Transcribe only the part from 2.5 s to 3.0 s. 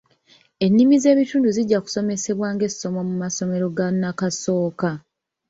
ng’essomo